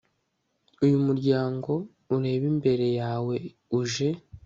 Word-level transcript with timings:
uyu 0.83 0.97
muryango 1.05 1.71
ureba 2.15 2.45
imbere 2.53 2.87
yawe, 2.99 3.35
uje 3.79 4.09